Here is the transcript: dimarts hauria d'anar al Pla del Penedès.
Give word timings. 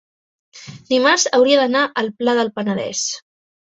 dimarts 0.93 1.27
hauria 1.39 1.59
d'anar 1.61 1.85
al 2.03 2.13
Pla 2.23 2.35
del 2.41 2.51
Penedès. 2.57 3.05